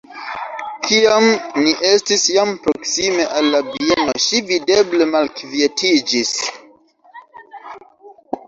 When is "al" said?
3.41-3.51